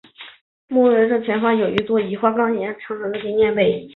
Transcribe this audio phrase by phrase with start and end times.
[0.67, 3.87] 墓地的正前方有一座以花岗岩砌成的纪念碑。